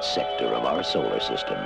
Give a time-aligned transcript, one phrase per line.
[0.00, 1.58] isolated sector of our solar system.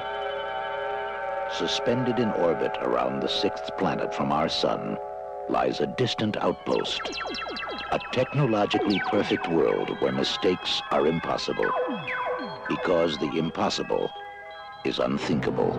[1.58, 4.96] Suspended in orbit around the sixth planet from our sun
[5.48, 7.00] lies a distant outpost.
[7.92, 11.70] A technologically perfect world where mistakes are impossible.
[12.68, 14.10] Because the impossible
[14.84, 15.72] is unthinkable.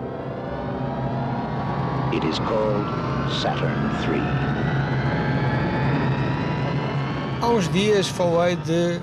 [2.12, 2.86] It is called
[3.32, 4.56] Saturn III.
[7.40, 9.00] Há uns dias falei de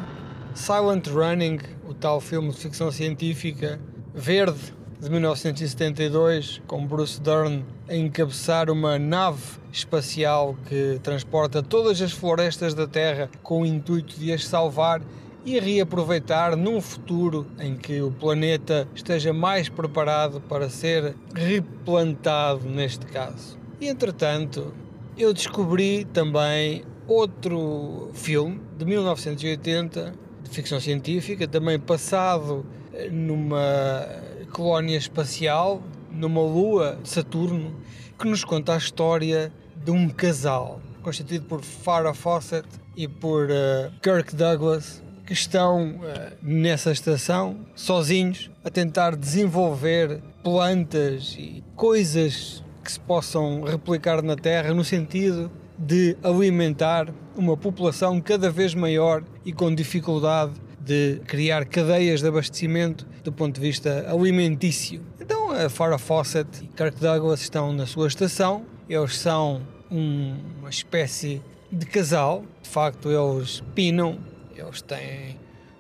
[0.56, 3.80] Silent Running, o tal filme de ficção científica
[4.14, 12.12] verde de 1972, com Bruce Dern a encabeçar uma nave espacial que transporta todas as
[12.12, 15.02] florestas da Terra com o intuito de as salvar
[15.44, 23.06] e reaproveitar num futuro em que o planeta esteja mais preparado para ser replantado neste
[23.08, 23.58] caso.
[23.82, 24.72] E entretanto,
[25.18, 30.23] eu descobri também outro filme de 1980 de
[30.54, 32.66] ficção científica, também passado
[33.12, 34.08] numa
[34.52, 37.76] colónia espacial, numa lua de Saturno,
[38.18, 43.92] que nos conta a história de um casal constituído por Farrah Fawcett e por uh,
[44.02, 46.02] Kirk Douglas, que estão uh,
[46.42, 54.74] nessa estação sozinhos a tentar desenvolver plantas e coisas que se possam replicar na Terra
[54.74, 55.52] no sentido
[55.86, 63.06] de alimentar uma população cada vez maior e com dificuldade de criar cadeias de abastecimento
[63.24, 65.02] do ponto de vista alimentício.
[65.20, 69.62] Então a Farrah Fawcett e Kirk Douglas estão na sua estação, eles são
[69.92, 74.20] um, uma espécie de casal, de facto eles pinam,
[74.56, 75.38] eles têm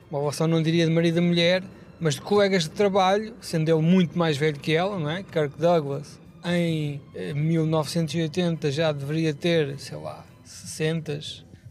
[0.09, 1.63] uma relação não diria de marido e mulher,
[1.99, 5.23] mas de colegas de trabalho, sendo ele muito mais velho que ela, não é?
[5.23, 7.01] Kirk Douglas em
[7.33, 11.19] 1980 já deveria ter, sei lá, 60,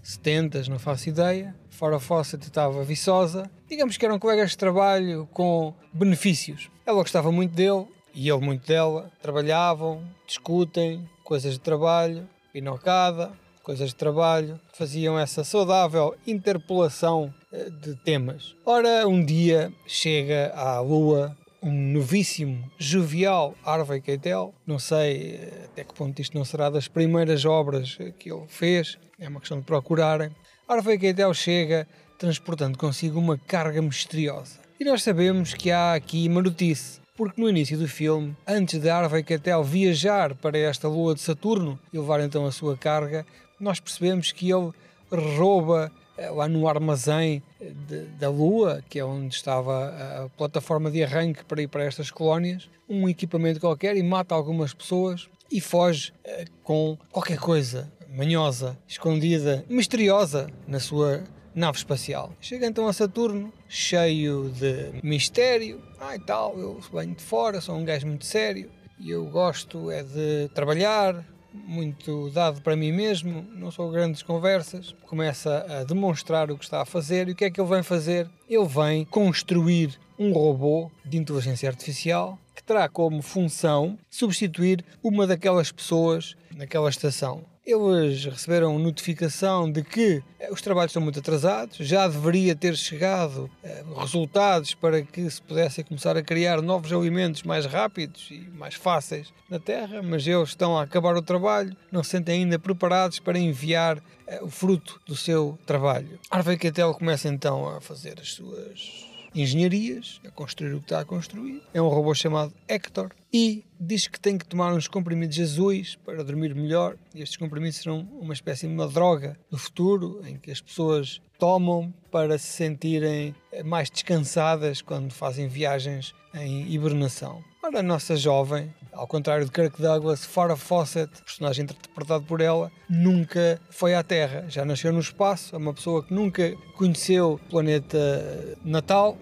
[0.03, 1.55] 70, não faço ideia.
[1.71, 3.51] Fora Fawcett estava viçosa.
[3.69, 6.71] Digamos que eram colegas de trabalho com benefícios.
[6.87, 9.11] Ela gostava muito dele e ele muito dela.
[9.21, 13.33] Trabalhavam, discutem, coisas de trabalho, pinocada,
[13.63, 14.61] coisas de trabalho.
[14.73, 18.55] Faziam essa saudável interpolação eh, de temas.
[18.65, 24.53] Ora, um dia chega à Lua um novíssimo, jovial Harvey Keitel.
[24.67, 28.99] Não sei eh, até que ponto isto não será das primeiras obras que ele fez,
[29.19, 30.35] é uma questão de procurarem.
[30.69, 31.87] Harvey Keitel chega
[32.19, 34.61] transportando consigo uma carga misteriosa.
[34.79, 38.91] E nós sabemos que há aqui uma notícia, porque no início do filme, antes de
[38.91, 43.25] Harvey Keitel viajar para esta lua de Saturno e levar então a sua carga,
[43.61, 44.73] nós percebemos que ele
[45.11, 45.93] rouba
[46.35, 47.43] lá no armazém
[47.89, 49.89] de, da Lua, que é onde estava
[50.25, 54.75] a plataforma de arranque para ir para estas colónias, um equipamento qualquer e mata algumas
[54.75, 61.25] pessoas e foge uh, com qualquer coisa manhosa, escondida, misteriosa na sua
[61.55, 62.33] nave espacial.
[62.41, 65.81] Chega então a Saturno, cheio de mistério.
[66.15, 70.03] E tal, eu venho de fora, sou um gajo muito sério e eu gosto é
[70.03, 76.59] de trabalhar, muito dado para mim mesmo, não sou grandes conversas, começa a demonstrar o
[76.59, 78.29] que está a fazer e o que é que ele vem fazer?
[78.49, 85.73] Ele vem construir um robô de inteligência artificial que terá como função substituir uma daquelas
[85.73, 87.45] pessoas naquela estação.
[87.65, 93.49] Eles receberam notificação de que eh, os trabalhos estão muito atrasados, já deveria ter chegado
[93.63, 98.75] eh, resultados para que se pudessem começar a criar novos alimentos mais rápidos e mais
[98.75, 103.21] fáceis na Terra, mas eles estão a acabar o trabalho, não se sentem ainda preparados
[103.21, 106.19] para enviar eh, o fruto do seu trabalho.
[106.31, 111.05] Harvey Keitel começa então a fazer as suas engenharias, a construir o que está a
[111.05, 111.63] construir.
[111.73, 116.23] É um robô chamado Hector e diz que tem que tomar uns comprimidos azuis para
[116.23, 116.97] dormir melhor.
[117.15, 121.21] E estes comprimidos serão uma espécie de uma droga do futuro em que as pessoas
[121.39, 123.35] tomam para se sentirem
[123.65, 127.43] mais descansadas quando fazem viagens em hibernação.
[127.63, 132.71] Ora, a nossa jovem, ao contrário de Kirk Douglas, Farrah Fawcett, personagem interpretado por ela,
[132.89, 134.45] nunca foi à Terra.
[134.49, 139.19] Já nasceu no espaço, é uma pessoa que nunca conheceu o planeta natal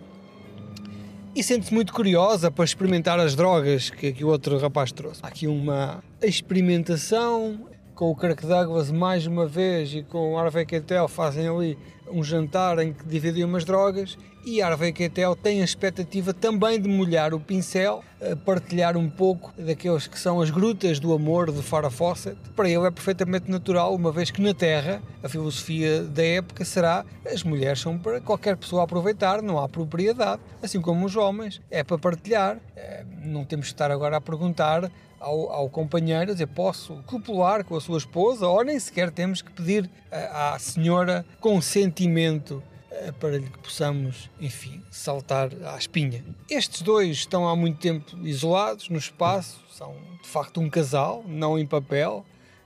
[1.35, 5.21] e sente-se muito curiosa para experimentar as drogas que, que o outro rapaz trouxe.
[5.23, 7.67] Há aqui uma experimentação
[8.01, 11.77] com o Kirk Douglas mais uma vez e com o Harvey Keitel fazem ali
[12.11, 16.89] um jantar em que dividem umas drogas e Harvey Keitel tem a expectativa também de
[16.89, 18.03] molhar o pincel,
[18.47, 22.39] partilhar um pouco daqueles que são as grutas do amor de Farrah Fawcett.
[22.57, 27.05] Para ele é perfeitamente natural, uma vez que na Terra a filosofia da época será
[27.31, 31.85] as mulheres são para qualquer pessoa aproveitar, não há propriedade, assim como os homens, é
[31.85, 32.57] para partilhar.
[32.75, 34.91] É, não temos que estar agora a perguntar
[35.21, 39.53] ao, ao, companheiro, dizer, posso copular com a sua esposa, ou nem sequer temos que
[39.53, 46.25] pedir à senhora consentimento eh, para que possamos, enfim, saltar à espinha.
[46.51, 51.59] Estes dois estão há muito tempo isolados no espaço, são de facto um casal, não
[51.59, 52.25] em papel,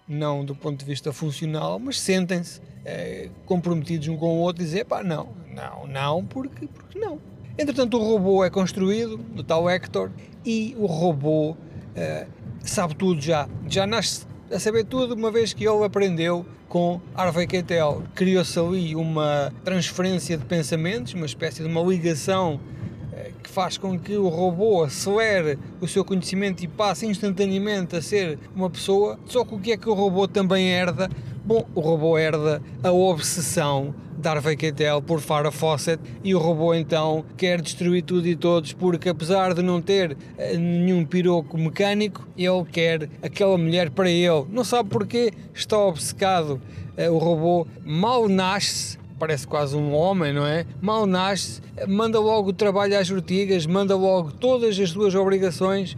[0.09, 4.67] não do ponto de vista funcional, mas sentem-se é, comprometidos um com o outro e
[4.67, 7.19] dizem, pá, não, não, não, porque, porque não.
[7.57, 10.11] Entretanto, o robô é construído, o tal Hector,
[10.45, 11.57] e o robô
[11.95, 12.27] é,
[12.65, 17.47] sabe tudo já, já nasce a saber tudo, uma vez que ele aprendeu com Harvey
[17.47, 18.03] Keitel.
[18.15, 22.61] Criou-se ali uma transferência de pensamentos, uma espécie de uma ligação
[23.43, 28.39] que faz com que o robô acelere o seu conhecimento e passe instantaneamente a ser
[28.57, 29.19] uma pessoa.
[29.27, 31.09] Só que o que é que o robô também herda?
[31.45, 33.95] Bom, o robô herda a obsessão
[34.27, 39.09] Harvey Keitel por Farah Fawcett e o robô então quer destruir tudo e todos porque
[39.09, 44.45] apesar de não ter eh, nenhum piroco mecânico, ele quer aquela mulher para ele.
[44.51, 46.61] Não sabe porquê, está obcecado.
[46.97, 50.67] Eh, o robô mal nasce parece quase um homem, não é?
[50.83, 55.97] Mal nasce, manda logo o trabalho às urtigas, manda logo todas as suas obrigações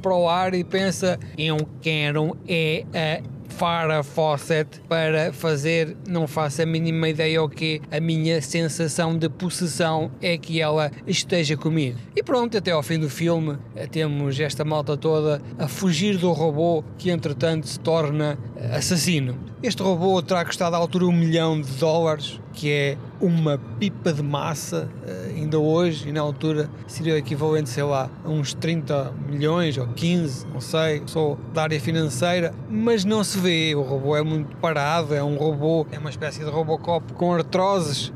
[0.00, 6.62] para o ar e pensa: eu quero é a Farah Fawcett para fazer, não faço
[6.62, 11.96] a mínima ideia o que a minha sensação de possessão é que ela esteja comigo.
[12.16, 16.32] E pronto, até ao fim do filme eh, temos esta malta toda a fugir do
[16.32, 19.38] robô que entretanto se torna eh, assassino.
[19.62, 24.22] Este robô terá custado à altura um milhão de dólares, que é uma pipa de
[24.22, 29.12] massa eh, ainda hoje, e na altura seria o equivalente, sei lá, a uns 30
[29.28, 34.16] milhões ou 15, não sei, sou da área financeira, mas não se vê, o robô
[34.16, 38.12] é muito parado, é um robô, é uma espécie de Robocop com artroses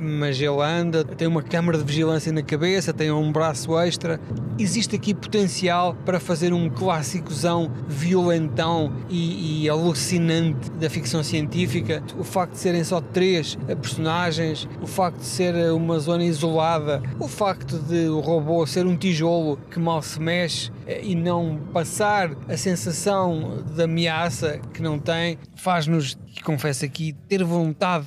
[0.00, 4.20] mas ele anda, tem uma câmara de vigilância na cabeça, tem um braço extra.
[4.58, 12.02] Existe aqui potencial para fazer um clássicozão violentão e, e alucinante da ficção científica.
[12.18, 16.24] O facto de serem só três eh, personagens, o facto de ser eh, uma zona
[16.24, 20.72] isolada, o facto de o robô ser um tijolo que mal se mexe
[21.02, 28.06] e não passar a sensação de ameaça que não tem, faz-nos, confesso aqui, ter vontade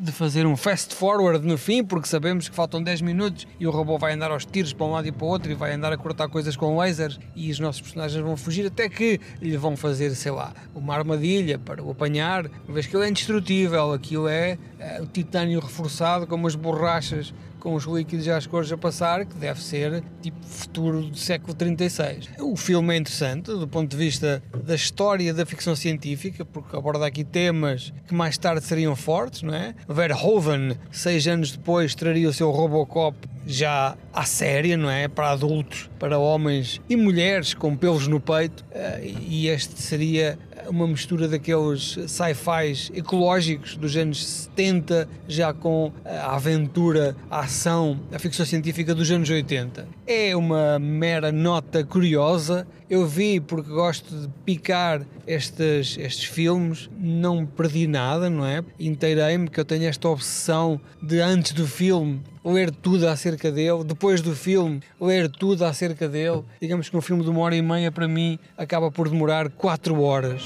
[0.00, 3.70] de fazer um fast forward no fim, porque sabemos que faltam 10 minutos e o
[3.70, 5.92] robô vai andar aos tiros para um lado e para o outro e vai andar
[5.92, 9.76] a cortar coisas com lasers e os nossos personagens vão fugir até que lhe vão
[9.76, 14.28] fazer, sei lá, uma armadilha para o apanhar, uma vez que ele é indestrutível, aquilo
[14.28, 14.56] é,
[15.00, 19.34] o titânio reforçado com umas borrachas com os líquidos e as cores a passar, que
[19.34, 22.28] deve ser tipo futuro do século 36.
[22.40, 27.06] O filme é interessante do ponto de vista da história da ficção científica, porque aborda
[27.06, 29.74] aqui temas que mais tarde seriam fortes, não é?
[29.88, 35.08] Verhoeven, seis anos depois, traria o seu Robocop já à séria, não é?
[35.08, 40.38] Para adultos, para homens e mulheres com pelos no peito, eh, e este seria
[40.68, 48.18] uma mistura daqueles sci-fis ecológicos dos anos 70, já com a aventura, a ação, a
[48.18, 49.97] ficção científica dos anos 80.
[50.10, 52.66] É uma mera nota curiosa.
[52.88, 58.64] Eu vi porque gosto de picar estes, estes filmes, não perdi nada, não é?
[58.80, 64.22] Inteirei-me que eu tenho esta obsessão de antes do filme ler tudo acerca dele, depois
[64.22, 66.42] do filme ler tudo acerca dele.
[66.58, 70.00] Digamos que um filme de uma hora e meia para mim acaba por demorar quatro
[70.00, 70.42] horas.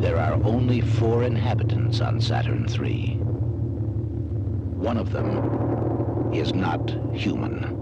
[0.00, 3.20] There are only four inhabitants on Saturn III.
[4.80, 5.97] One of them
[6.32, 7.77] is not human.